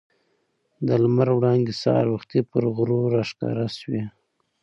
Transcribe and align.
د 0.87 0.89
لمر 1.03 1.29
وړانګې 1.35 1.73
سهار 1.81 2.07
وختي 2.15 2.39
پر 2.51 2.63
غرو 2.75 2.99
راښکاره 3.15 3.67
شوې. 3.79 4.03